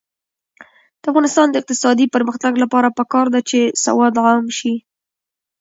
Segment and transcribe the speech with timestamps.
[1.01, 4.73] د افغانستان د اقتصادي پرمختګ لپاره پکار ده چې سواد عام شي.